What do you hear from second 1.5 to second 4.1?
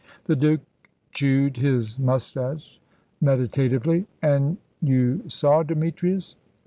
his moustache meditatively.